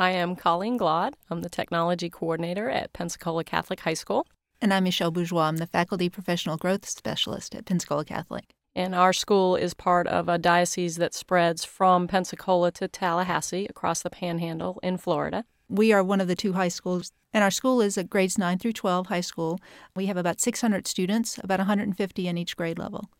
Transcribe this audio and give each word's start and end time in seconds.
I 0.00 0.12
am 0.12 0.34
Colleen 0.34 0.78
Glaude. 0.78 1.12
I'm 1.28 1.42
the 1.42 1.50
technology 1.50 2.08
coordinator 2.08 2.70
at 2.70 2.94
Pensacola 2.94 3.44
Catholic 3.44 3.80
High 3.80 3.92
School. 3.92 4.26
And 4.58 4.72
I'm 4.72 4.84
Michelle 4.84 5.10
Bourgeois. 5.10 5.42
I'm 5.42 5.58
the 5.58 5.66
faculty 5.66 6.08
professional 6.08 6.56
growth 6.56 6.88
specialist 6.88 7.54
at 7.54 7.66
Pensacola 7.66 8.06
Catholic. 8.06 8.54
And 8.74 8.94
our 8.94 9.12
school 9.12 9.56
is 9.56 9.74
part 9.74 10.06
of 10.06 10.26
a 10.26 10.38
diocese 10.38 10.96
that 10.96 11.12
spreads 11.12 11.66
from 11.66 12.08
Pensacola 12.08 12.72
to 12.72 12.88
Tallahassee 12.88 13.66
across 13.68 14.00
the 14.00 14.08
panhandle 14.08 14.80
in 14.82 14.96
Florida. 14.96 15.44
We 15.68 15.92
are 15.92 16.02
one 16.02 16.22
of 16.22 16.28
the 16.28 16.34
two 16.34 16.54
high 16.54 16.68
schools, 16.68 17.12
and 17.34 17.44
our 17.44 17.50
school 17.50 17.82
is 17.82 17.98
a 17.98 18.02
grades 18.02 18.38
9 18.38 18.58
through 18.58 18.72
12 18.72 19.08
high 19.08 19.20
school. 19.20 19.60
We 19.94 20.06
have 20.06 20.16
about 20.16 20.40
600 20.40 20.88
students, 20.88 21.38
about 21.44 21.58
150 21.58 22.26
in 22.26 22.38
each 22.38 22.56
grade 22.56 22.78
level. 22.78 23.10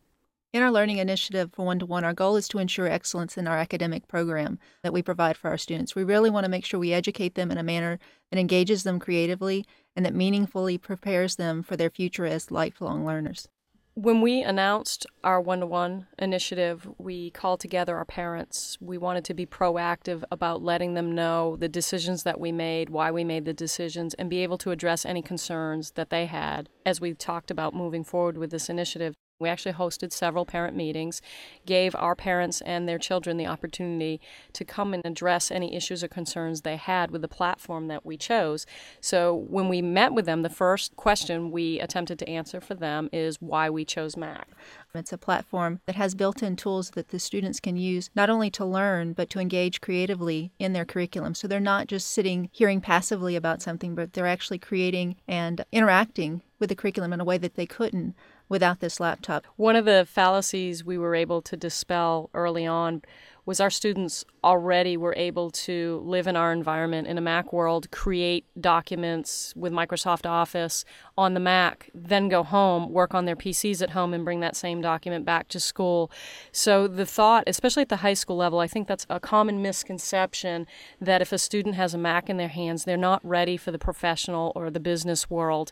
In 0.53 0.61
our 0.61 0.71
learning 0.71 0.97
initiative 0.97 1.53
for 1.53 1.65
one 1.65 1.79
to 1.79 1.85
one, 1.85 2.03
our 2.03 2.13
goal 2.13 2.35
is 2.35 2.49
to 2.49 2.59
ensure 2.59 2.85
excellence 2.85 3.37
in 3.37 3.47
our 3.47 3.57
academic 3.57 4.09
program 4.09 4.59
that 4.83 4.91
we 4.91 5.01
provide 5.01 5.37
for 5.37 5.49
our 5.49 5.57
students. 5.57 5.95
We 5.95 6.03
really 6.03 6.29
want 6.29 6.43
to 6.43 6.51
make 6.51 6.65
sure 6.65 6.77
we 6.77 6.91
educate 6.91 7.35
them 7.35 7.51
in 7.51 7.57
a 7.57 7.63
manner 7.63 7.99
that 8.29 8.39
engages 8.39 8.83
them 8.83 8.99
creatively 8.99 9.65
and 9.95 10.05
that 10.05 10.13
meaningfully 10.13 10.77
prepares 10.77 11.37
them 11.37 11.63
for 11.63 11.77
their 11.77 11.89
future 11.89 12.25
as 12.25 12.51
lifelong 12.51 13.05
learners. 13.05 13.47
When 13.93 14.19
we 14.19 14.41
announced 14.41 15.05
our 15.23 15.39
one 15.39 15.61
to 15.61 15.67
one 15.67 16.07
initiative, 16.19 16.85
we 16.97 17.29
called 17.31 17.61
together 17.61 17.95
our 17.95 18.05
parents. 18.05 18.77
We 18.81 18.97
wanted 18.97 19.23
to 19.25 19.33
be 19.33 19.45
proactive 19.45 20.23
about 20.31 20.61
letting 20.61 20.95
them 20.95 21.15
know 21.15 21.55
the 21.55 21.69
decisions 21.69 22.23
that 22.23 22.41
we 22.41 22.51
made, 22.51 22.89
why 22.89 23.09
we 23.09 23.23
made 23.23 23.45
the 23.45 23.53
decisions, 23.53 24.15
and 24.15 24.29
be 24.29 24.43
able 24.43 24.57
to 24.59 24.71
address 24.71 25.05
any 25.05 25.21
concerns 25.21 25.91
that 25.91 26.09
they 26.09 26.25
had 26.25 26.67
as 26.85 26.99
we 26.99 27.13
talked 27.13 27.51
about 27.51 27.73
moving 27.73 28.03
forward 28.03 28.37
with 28.37 28.51
this 28.51 28.69
initiative. 28.69 29.13
We 29.41 29.49
actually 29.49 29.73
hosted 29.73 30.13
several 30.13 30.45
parent 30.45 30.77
meetings, 30.77 31.21
gave 31.65 31.95
our 31.95 32.15
parents 32.15 32.61
and 32.61 32.87
their 32.87 32.99
children 32.99 33.37
the 33.37 33.47
opportunity 33.47 34.21
to 34.53 34.63
come 34.63 34.93
and 34.93 35.05
address 35.05 35.51
any 35.51 35.75
issues 35.75 36.03
or 36.03 36.07
concerns 36.07 36.61
they 36.61 36.77
had 36.77 37.11
with 37.11 37.21
the 37.21 37.27
platform 37.27 37.87
that 37.87 38.05
we 38.05 38.17
chose. 38.17 38.65
So 39.01 39.33
when 39.33 39.67
we 39.67 39.81
met 39.81 40.13
with 40.13 40.25
them, 40.25 40.43
the 40.43 40.49
first 40.49 40.95
question 40.95 41.51
we 41.51 41.79
attempted 41.79 42.19
to 42.19 42.29
answer 42.29 42.61
for 42.61 42.75
them 42.75 43.09
is 43.11 43.41
why 43.41 43.69
we 43.69 43.83
chose 43.83 44.15
Mac. 44.15 44.47
It's 44.93 45.13
a 45.13 45.17
platform 45.17 45.79
that 45.85 45.95
has 45.95 46.15
built 46.15 46.43
in 46.43 46.55
tools 46.55 46.91
that 46.91 47.09
the 47.09 47.19
students 47.19 47.59
can 47.59 47.77
use 47.77 48.09
not 48.13 48.29
only 48.29 48.49
to 48.51 48.65
learn, 48.65 49.13
but 49.13 49.29
to 49.31 49.39
engage 49.39 49.81
creatively 49.81 50.51
in 50.59 50.73
their 50.73 50.85
curriculum. 50.85 51.33
So 51.33 51.47
they're 51.47 51.59
not 51.59 51.87
just 51.87 52.11
sitting 52.11 52.49
hearing 52.51 52.81
passively 52.81 53.35
about 53.35 53.61
something, 53.61 53.95
but 53.95 54.13
they're 54.13 54.27
actually 54.27 54.59
creating 54.59 55.15
and 55.27 55.65
interacting 55.71 56.41
with 56.61 56.69
the 56.69 56.75
curriculum 56.75 57.11
in 57.11 57.19
a 57.19 57.25
way 57.25 57.37
that 57.37 57.55
they 57.55 57.65
couldn't 57.65 58.15
without 58.47 58.79
this 58.79 58.99
laptop. 58.99 59.45
One 59.57 59.75
of 59.75 59.83
the 59.83 60.05
fallacies 60.07 60.85
we 60.85 60.97
were 60.97 61.15
able 61.15 61.41
to 61.41 61.57
dispel 61.57 62.29
early 62.33 62.65
on 62.65 63.01
was 63.45 63.59
our 63.59 63.69
students 63.69 64.23
already 64.43 64.95
were 64.95 65.15
able 65.17 65.49
to 65.49 66.01
live 66.05 66.27
in 66.27 66.35
our 66.35 66.51
environment 66.51 67.07
in 67.07 67.17
a 67.17 67.21
Mac 67.21 67.51
world, 67.51 67.89
create 67.91 68.45
documents 68.59 69.53
with 69.55 69.73
Microsoft 69.73 70.29
Office 70.29 70.85
on 71.17 71.33
the 71.33 71.39
Mac, 71.39 71.89
then 71.93 72.29
go 72.29 72.43
home, 72.43 72.91
work 72.91 73.15
on 73.15 73.25
their 73.25 73.35
PCs 73.35 73.81
at 73.81 73.91
home, 73.91 74.13
and 74.13 74.23
bring 74.23 74.41
that 74.41 74.55
same 74.55 74.79
document 74.79 75.25
back 75.25 75.47
to 75.49 75.59
school. 75.59 76.11
So, 76.51 76.87
the 76.87 77.05
thought, 77.05 77.43
especially 77.47 77.81
at 77.81 77.89
the 77.89 77.97
high 77.97 78.13
school 78.13 78.37
level, 78.37 78.59
I 78.59 78.67
think 78.67 78.87
that's 78.87 79.07
a 79.09 79.19
common 79.19 79.61
misconception 79.61 80.67
that 80.99 81.21
if 81.21 81.31
a 81.31 81.37
student 81.37 81.75
has 81.75 81.93
a 81.93 81.97
Mac 81.97 82.29
in 82.29 82.37
their 82.37 82.47
hands, 82.47 82.83
they're 82.83 82.97
not 82.97 83.25
ready 83.25 83.57
for 83.57 83.71
the 83.71 83.79
professional 83.79 84.51
or 84.55 84.69
the 84.69 84.79
business 84.79 85.29
world. 85.29 85.71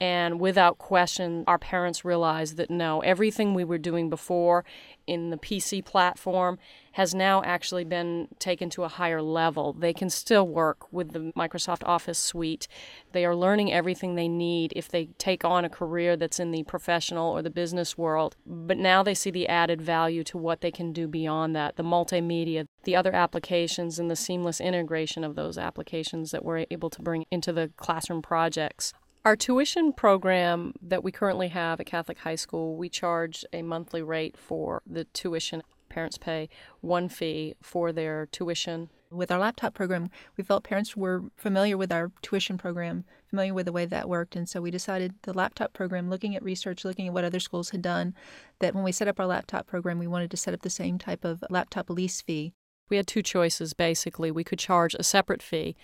And 0.00 0.38
without 0.38 0.78
question, 0.78 1.42
our 1.48 1.58
parents 1.58 2.04
realized 2.04 2.56
that 2.56 2.70
no, 2.70 3.00
everything 3.00 3.52
we 3.52 3.64
were 3.64 3.78
doing 3.78 4.08
before 4.08 4.64
in 5.08 5.30
the 5.30 5.36
PC 5.36 5.84
platform 5.84 6.56
has 6.92 7.16
now 7.16 7.42
actually 7.42 7.82
been 7.82 8.28
taken 8.38 8.70
to 8.70 8.84
a 8.84 8.88
higher 8.88 9.20
level. 9.20 9.72
They 9.72 9.92
can 9.92 10.08
still 10.08 10.46
work 10.46 10.92
with 10.92 11.12
the 11.12 11.32
Microsoft 11.36 11.82
Office 11.84 12.18
suite. 12.18 12.68
They 13.10 13.24
are 13.24 13.34
learning 13.34 13.72
everything 13.72 14.14
they 14.14 14.28
need 14.28 14.72
if 14.76 14.88
they 14.88 15.06
take 15.18 15.44
on 15.44 15.64
a 15.64 15.68
career 15.68 16.16
that's 16.16 16.38
in 16.38 16.52
the 16.52 16.62
professional 16.62 17.32
or 17.32 17.42
the 17.42 17.50
business 17.50 17.98
world. 17.98 18.36
But 18.46 18.78
now 18.78 19.02
they 19.02 19.14
see 19.14 19.32
the 19.32 19.48
added 19.48 19.82
value 19.82 20.22
to 20.24 20.38
what 20.38 20.60
they 20.60 20.70
can 20.70 20.92
do 20.92 21.08
beyond 21.08 21.56
that 21.56 21.74
the 21.74 21.82
multimedia, 21.82 22.66
the 22.84 22.94
other 22.94 23.14
applications, 23.14 23.98
and 23.98 24.08
the 24.08 24.16
seamless 24.16 24.60
integration 24.60 25.24
of 25.24 25.34
those 25.34 25.58
applications 25.58 26.30
that 26.30 26.44
we're 26.44 26.66
able 26.70 26.90
to 26.90 27.02
bring 27.02 27.24
into 27.32 27.52
the 27.52 27.72
classroom 27.76 28.22
projects. 28.22 28.92
Our 29.24 29.36
tuition 29.36 29.92
program 29.92 30.72
that 30.80 31.02
we 31.02 31.12
currently 31.12 31.48
have 31.48 31.80
at 31.80 31.86
Catholic 31.86 32.18
High 32.18 32.36
School, 32.36 32.76
we 32.76 32.88
charge 32.88 33.44
a 33.52 33.62
monthly 33.62 34.00
rate 34.00 34.36
for 34.36 34.82
the 34.86 35.04
tuition. 35.04 35.62
Parents 35.88 36.18
pay 36.18 36.48
one 36.80 37.08
fee 37.08 37.54
for 37.60 37.92
their 37.92 38.26
tuition. 38.26 38.90
With 39.10 39.30
our 39.30 39.38
laptop 39.38 39.74
program, 39.74 40.10
we 40.36 40.44
felt 40.44 40.64
parents 40.64 40.96
were 40.96 41.24
familiar 41.36 41.76
with 41.76 41.90
our 41.90 42.12
tuition 42.22 42.58
program, 42.58 43.04
familiar 43.28 43.54
with 43.54 43.66
the 43.66 43.72
way 43.72 43.86
that 43.86 44.08
worked, 44.08 44.36
and 44.36 44.48
so 44.48 44.60
we 44.60 44.70
decided 44.70 45.14
the 45.22 45.32
laptop 45.32 45.72
program, 45.72 46.10
looking 46.10 46.36
at 46.36 46.42
research, 46.42 46.84
looking 46.84 47.08
at 47.08 47.14
what 47.14 47.24
other 47.24 47.40
schools 47.40 47.70
had 47.70 47.82
done, 47.82 48.14
that 48.60 48.74
when 48.74 48.84
we 48.84 48.92
set 48.92 49.08
up 49.08 49.18
our 49.18 49.26
laptop 49.26 49.66
program, 49.66 49.98
we 49.98 50.06
wanted 50.06 50.30
to 50.30 50.36
set 50.36 50.54
up 50.54 50.62
the 50.62 50.70
same 50.70 50.98
type 50.98 51.24
of 51.24 51.42
laptop 51.50 51.90
lease 51.90 52.20
fee. 52.20 52.52
We 52.88 52.98
had 52.98 53.06
two 53.06 53.22
choices 53.22 53.74
basically. 53.74 54.30
We 54.30 54.44
could 54.44 54.58
charge 54.58 54.94
a 54.94 55.02
separate 55.02 55.42
fee 55.42 55.74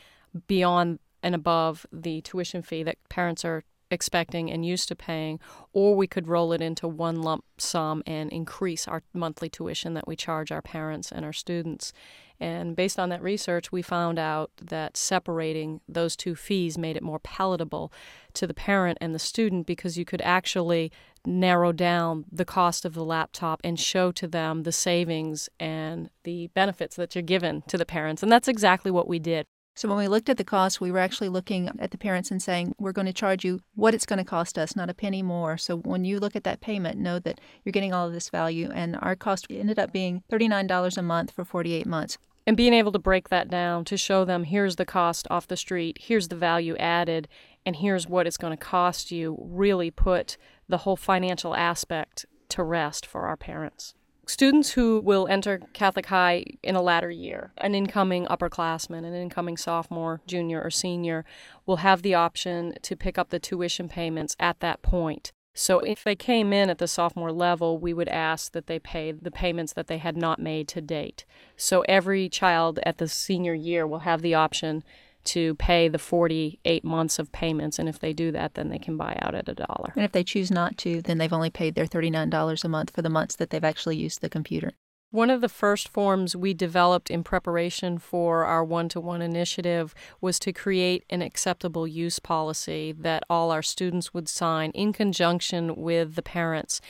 beyond 0.46 0.98
and 1.24 1.34
above 1.34 1.86
the 1.90 2.20
tuition 2.20 2.62
fee 2.62 2.82
that 2.82 2.98
parents 3.08 3.44
are 3.44 3.64
expecting 3.90 4.50
and 4.50 4.66
used 4.66 4.88
to 4.88 4.96
paying, 4.96 5.40
or 5.72 5.96
we 5.96 6.06
could 6.06 6.28
roll 6.28 6.52
it 6.52 6.60
into 6.60 6.86
one 6.86 7.22
lump 7.22 7.44
sum 7.56 8.02
and 8.06 8.30
increase 8.30 8.86
our 8.86 9.02
monthly 9.14 9.48
tuition 9.48 9.94
that 9.94 10.06
we 10.06 10.16
charge 10.16 10.52
our 10.52 10.60
parents 10.60 11.10
and 11.10 11.24
our 11.24 11.32
students. 11.32 11.92
And 12.40 12.76
based 12.76 12.98
on 12.98 13.08
that 13.08 13.22
research, 13.22 13.72
we 13.72 13.80
found 13.80 14.18
out 14.18 14.50
that 14.60 14.96
separating 14.96 15.80
those 15.88 16.16
two 16.16 16.34
fees 16.34 16.76
made 16.76 16.96
it 16.96 17.02
more 17.02 17.20
palatable 17.20 17.92
to 18.34 18.46
the 18.46 18.52
parent 18.52 18.98
and 19.00 19.14
the 19.14 19.18
student 19.18 19.66
because 19.66 19.96
you 19.96 20.04
could 20.04 20.20
actually 20.22 20.92
narrow 21.24 21.72
down 21.72 22.24
the 22.30 22.44
cost 22.44 22.84
of 22.84 22.92
the 22.92 23.04
laptop 23.04 23.60
and 23.64 23.80
show 23.80 24.12
to 24.12 24.26
them 24.26 24.64
the 24.64 24.72
savings 24.72 25.48
and 25.58 26.10
the 26.24 26.48
benefits 26.48 26.96
that 26.96 27.14
you're 27.14 27.22
given 27.22 27.62
to 27.68 27.78
the 27.78 27.86
parents. 27.86 28.22
And 28.22 28.30
that's 28.30 28.48
exactly 28.48 28.90
what 28.90 29.08
we 29.08 29.18
did. 29.18 29.46
So 29.76 29.88
when 29.88 29.98
we 29.98 30.06
looked 30.06 30.28
at 30.28 30.36
the 30.36 30.44
cost, 30.44 30.80
we 30.80 30.92
were 30.92 31.00
actually 31.00 31.28
looking 31.28 31.68
at 31.80 31.90
the 31.90 31.98
parents 31.98 32.30
and 32.30 32.40
saying, 32.40 32.76
we're 32.78 32.92
going 32.92 33.06
to 33.06 33.12
charge 33.12 33.44
you 33.44 33.60
what 33.74 33.92
it's 33.92 34.06
going 34.06 34.20
to 34.20 34.24
cost 34.24 34.56
us, 34.56 34.76
not 34.76 34.88
a 34.88 34.94
penny 34.94 35.20
more. 35.20 35.58
So 35.58 35.78
when 35.78 36.04
you 36.04 36.20
look 36.20 36.36
at 36.36 36.44
that 36.44 36.60
payment, 36.60 36.98
know 36.98 37.18
that 37.18 37.40
you're 37.64 37.72
getting 37.72 37.92
all 37.92 38.06
of 38.06 38.12
this 38.12 38.30
value. 38.30 38.70
And 38.72 38.96
our 39.02 39.16
cost 39.16 39.48
ended 39.50 39.80
up 39.80 39.92
being 39.92 40.22
$39 40.30 40.96
a 40.96 41.02
month 41.02 41.32
for 41.32 41.44
48 41.44 41.86
months. 41.86 42.18
And 42.46 42.56
being 42.56 42.72
able 42.72 42.92
to 42.92 43.00
break 43.00 43.30
that 43.30 43.48
down 43.48 43.84
to 43.86 43.96
show 43.96 44.24
them 44.24 44.44
here's 44.44 44.76
the 44.76 44.84
cost 44.84 45.26
off 45.28 45.48
the 45.48 45.56
street, 45.56 45.98
here's 46.00 46.28
the 46.28 46.36
value 46.36 46.76
added, 46.76 47.26
and 47.66 47.76
here's 47.76 48.06
what 48.06 48.28
it's 48.28 48.36
going 48.36 48.52
to 48.52 48.56
cost 48.56 49.10
you 49.10 49.36
really 49.40 49.90
put 49.90 50.36
the 50.68 50.78
whole 50.78 50.96
financial 50.96 51.56
aspect 51.56 52.26
to 52.50 52.62
rest 52.62 53.06
for 53.06 53.22
our 53.22 53.36
parents. 53.36 53.94
Students 54.26 54.72
who 54.72 55.00
will 55.00 55.26
enter 55.28 55.60
Catholic 55.74 56.06
High 56.06 56.44
in 56.62 56.76
a 56.76 56.82
latter 56.82 57.10
year, 57.10 57.52
an 57.58 57.74
incoming 57.74 58.26
upperclassman, 58.26 59.04
an 59.04 59.14
incoming 59.14 59.58
sophomore, 59.58 60.22
junior, 60.26 60.62
or 60.62 60.70
senior, 60.70 61.26
will 61.66 61.76
have 61.76 62.00
the 62.00 62.14
option 62.14 62.74
to 62.82 62.96
pick 62.96 63.18
up 63.18 63.28
the 63.28 63.38
tuition 63.38 63.88
payments 63.88 64.34
at 64.40 64.60
that 64.60 64.80
point. 64.80 65.32
So 65.52 65.78
if 65.80 66.02
they 66.02 66.16
came 66.16 66.52
in 66.52 66.70
at 66.70 66.78
the 66.78 66.88
sophomore 66.88 67.32
level, 67.32 67.78
we 67.78 67.92
would 67.92 68.08
ask 68.08 68.52
that 68.52 68.66
they 68.66 68.78
pay 68.78 69.12
the 69.12 69.30
payments 69.30 69.72
that 69.74 69.86
they 69.86 69.98
had 69.98 70.16
not 70.16 70.40
made 70.40 70.68
to 70.68 70.80
date. 70.80 71.24
So 71.56 71.82
every 71.82 72.28
child 72.28 72.80
at 72.84 72.98
the 72.98 73.08
senior 73.08 73.54
year 73.54 73.86
will 73.86 74.00
have 74.00 74.20
the 74.20 74.34
option 74.34 74.82
to 75.24 75.54
pay 75.56 75.88
the 75.88 75.98
48 75.98 76.84
months 76.84 77.18
of 77.18 77.32
payments. 77.32 77.78
And 77.78 77.88
if 77.88 77.98
they 77.98 78.12
do 78.12 78.30
that, 78.32 78.54
then 78.54 78.68
they 78.68 78.78
can 78.78 78.96
buy 78.96 79.18
out 79.22 79.34
at 79.34 79.48
a 79.48 79.54
dollar. 79.54 79.92
And 79.96 80.04
if 80.04 80.12
they 80.12 80.24
choose 80.24 80.50
not 80.50 80.76
to, 80.78 81.02
then 81.02 81.18
they've 81.18 81.32
only 81.32 81.50
paid 81.50 81.74
their 81.74 81.86
$39 81.86 82.64
a 82.64 82.68
month 82.68 82.90
for 82.90 83.02
the 83.02 83.10
months 83.10 83.36
that 83.36 83.50
they've 83.50 83.64
actually 83.64 83.96
used 83.96 84.20
the 84.20 84.28
computer. 84.28 84.72
One 85.14 85.30
of 85.30 85.40
the 85.40 85.48
first 85.48 85.86
forms 85.86 86.34
we 86.34 86.54
developed 86.54 87.08
in 87.08 87.22
preparation 87.22 87.98
for 87.98 88.44
our 88.44 88.64
one 88.64 88.88
to 88.88 89.00
one 89.00 89.22
initiative 89.22 89.94
was 90.20 90.40
to 90.40 90.52
create 90.52 91.04
an 91.08 91.22
acceptable 91.22 91.86
use 91.86 92.18
policy 92.18 92.90
that 92.98 93.22
all 93.30 93.52
our 93.52 93.62
students 93.62 94.12
would 94.12 94.28
sign 94.28 94.72
in 94.72 94.92
conjunction 94.92 95.76
with 95.76 96.16
the 96.16 96.22
parents. 96.22 96.80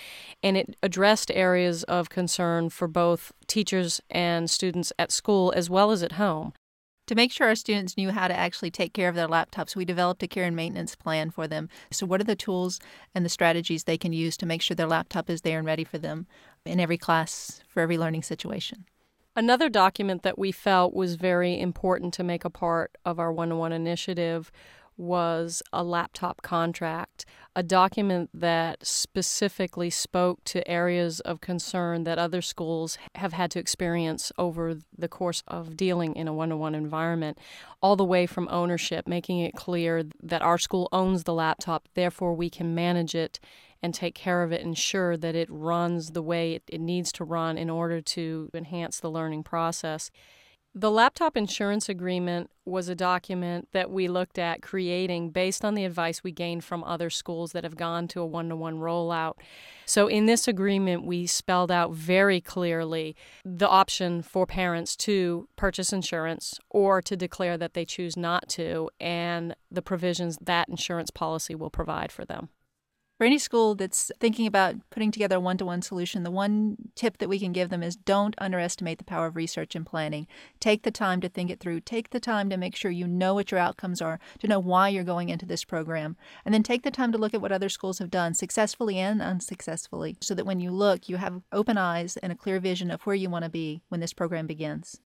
And 0.43 0.57
it 0.57 0.75
addressed 0.83 1.31
areas 1.35 1.83
of 1.83 2.09
concern 2.09 2.71
for 2.71 2.89
both 2.89 3.31
teachers 3.47 4.01
and 4.09 4.49
students 4.49 4.91
at 4.99 5.13
school 5.13 5.53
as 5.55 5.69
well 5.69 5.91
as 5.91 6.03
at 6.03 6.13
home. 6.13 6.55
To 7.09 7.15
make 7.15 7.33
sure 7.33 7.49
our 7.49 7.55
students 7.55 7.99
knew 7.99 8.13
how 8.13 8.29
to 8.29 8.35
actually 8.35 8.71
take 8.71 8.95
care 8.95 9.11
of 9.11 9.15
their 9.15 9.29
laptops, 9.29 9.77
we 9.77 9.85
developed 9.85 10.23
a 10.23 10.29
care 10.29 10.45
and 10.45 10.57
maintenance 10.57 10.97
plan 10.97 11.31
for 11.31 11.47
them. 11.47 11.69
So, 11.91 12.07
what 12.07 12.21
are 12.21 12.25
the 12.25 12.35
tools 12.35 12.81
and 13.15 13.25
the 13.25 13.29
strategies 13.29 13.85
they 13.85 13.99
can 13.99 14.15
use 14.15 14.39
to 14.39 14.47
make 14.47 14.63
sure 14.63 14.75
their 14.75 14.87
laptop 14.87 15.29
is 15.29 15.43
there 15.43 15.59
and 15.59 15.67
ready 15.67 15.85
for 15.85 15.99
them 15.99 16.27
in 16.65 16.81
every 16.81 16.97
class 16.97 17.63
for 17.69 17.81
every 17.81 17.99
learning 17.99 18.23
situation? 18.23 18.87
Another 19.37 19.69
document 19.69 20.23
that 20.23 20.39
we 20.39 20.51
felt 20.51 20.95
was 20.95 21.17
very 21.17 21.61
important 21.61 22.15
to 22.15 22.25
make 22.25 22.45
a 22.45 22.51
part 22.51 22.97
of 23.05 23.19
our 23.19 23.33
one 23.33 23.53
on 23.53 23.59
one 23.59 23.73
initiative 23.73 24.51
was 24.97 25.63
a 25.73 25.83
laptop 25.83 26.43
contract, 26.43 27.25
a 27.57 27.63
document 27.63 28.31
that 28.35 28.85
specifically 28.87 29.91
spoke 29.91 30.43
to 30.45 30.67
areas 30.69 31.21
of 31.21 31.41
concern 31.41 32.05
that 32.05 32.19
other 32.19 32.43
schools 32.43 32.99
have 33.15 33.33
had 33.33 33.51
to 33.51 33.59
experience 33.59 34.33
over 34.39 34.77
the 34.97 35.09
course 35.09 35.43
of 35.47 35.77
dealing 35.77 36.15
in 36.17 36.29
a 36.29 36.33
one 36.33 36.49
to 36.49 36.57
one 36.57 36.75
environment, 36.75 37.39
all 37.81 37.97
the 37.97 38.05
way 38.05 38.27
from 38.27 38.49
ownership, 38.51 39.07
making 39.07 39.41
it 39.41 39.55
clear 39.55 40.05
that 40.23 40.43
our 40.43 40.59
school 40.59 40.89
owns 40.93 41.25
the 41.25 41.35
laptop, 41.35 41.89
therefore 41.95 42.35
we 42.35 42.51
can 42.51 42.75
manage 42.75 43.15
it 43.15 43.41
and 43.83 43.93
take 43.93 44.15
care 44.15 44.43
of 44.43 44.51
it, 44.51 44.63
ensure 44.63 45.15
that 45.15 45.35
it 45.35 45.49
runs 45.51 46.13
the 46.13 46.23
way 46.23 46.61
it, 46.69 46.81
needs 46.81 47.13
to 47.13 47.23
run 47.23 47.59
in 47.59 47.69
order 47.69 48.01
to 48.01 48.49
enhance 48.55 48.99
the 48.99 49.11
learning 49.11 49.43
process. 49.43 50.11
The 50.77 50.91
laptop 50.91 51.37
insurance 51.37 51.89
agreement 51.89 52.51
was 52.65 52.89
a 52.89 52.97
document 52.97 53.69
that 53.71 53.93
we 53.93 54.09
looked 54.09 54.41
at 54.41 54.61
creating 54.61 55.31
based 55.31 55.65
on 55.65 55.75
the 55.75 55.85
advice 55.85 56.25
we 56.25 56.33
gained 56.33 56.65
from 56.65 56.83
other 56.83 57.11
schools 57.11 57.53
that 57.53 57.63
have 57.63 57.77
gone 57.77 58.09
to 58.09 58.21
a 58.21 58.27
one 58.27 58.49
to 58.49 58.57
one 58.57 58.79
rollout. 58.79 59.35
So, 59.87 60.09
in 60.09 60.27
this 60.27 60.49
agreement, 60.49 61.07
we 61.07 61.29
spelled 61.29 61.71
out 61.71 61.93
very 61.93 62.41
clearly 62.41 63.15
the 63.45 63.69
option 63.69 64.21
for 64.23 64.47
parents 64.47 64.97
to 64.97 65.49
purchase 65.55 65.93
insurance 65.93 66.59
or 66.71 67.01
to 67.03 67.17
declare 67.17 67.57
that 67.57 67.75
they 67.75 67.85
choose 67.85 68.17
not 68.17 68.49
to, 68.51 68.91
and 68.99 69.55
the 69.71 69.83
provisions 69.83 70.37
that 70.41 70.69
insurance 70.69 71.11
policy 71.13 71.55
will 71.55 71.71
provide 71.71 72.11
for 72.11 72.25
them. 72.25 72.49
For 73.17 73.25
any 73.25 73.39
school 73.39 73.77
that's 73.77 74.11
thinking 74.19 74.45
about 74.45 74.75
putting 74.91 75.13
together 75.13 75.37
a 75.37 75.41
one 75.41 75.57
to 75.59 75.65
one 75.65 75.83
solution, 75.83 76.25
the 76.25 76.33
one 76.33 76.77
tip 76.97 77.19
that 77.19 77.29
we 77.29 77.39
can 77.39 77.53
give 77.53 77.69
them 77.69 77.81
is 77.81 77.95
don't 77.95 78.35
underestimate 78.39 78.99
the 78.99 79.05
power 79.05 79.27
of 79.27 79.37
research 79.37 79.77
and 79.77 79.87
planning. 79.87 80.27
Take 80.59 80.83
the 80.83 80.91
time 80.91 81.21
to 81.21 81.29
think 81.29 81.49
it 81.49 81.61
through. 81.61 81.81
Take 81.81 82.11
the 82.11 82.19
time 82.19 82.51
to 82.51 82.57
make 82.57 82.75
sure 82.75 82.91
you 82.91 83.07
know 83.07 83.33
what 83.33 83.53
your 83.53 83.61
outcomes 83.61 84.03
are, 84.03 84.19
to 84.41 84.49
know 84.49 84.59
why 84.59 84.89
you're 84.89 85.05
going 85.05 85.29
into 85.29 85.47
this 85.47 85.63
program. 85.63 86.17
And 86.45 86.53
then 86.53 86.65
take 86.65 86.83
the 86.83 86.91
time 86.91 87.13
to 87.13 87.19
look 87.19 87.35
at 87.35 87.41
what 87.41 87.53
other 87.53 87.69
schools 87.69 88.01
have 88.01 88.11
done 88.11 88.35
successfully 88.35 88.99
and 88.99 89.23
unsuccessfully 89.23 90.17
so 90.21 90.35
that 90.35 90.47
when 90.47 90.59
you 90.59 90.73
look, 90.73 91.09
you 91.09 91.19
have 91.19 91.43
open 91.53 91.79
eyes 91.79 92.17
and 92.17 92.33
a 92.33 92.37
clear 92.37 92.59
vision 92.59 92.91
of 92.91 93.03
where 93.03 93.15
you 93.15 93.31
want 93.31 93.45
to 93.45 93.51
be 93.51 93.81
when 93.91 94.01
this 94.01 94.13
program 94.13 94.49
begins. 94.49 95.01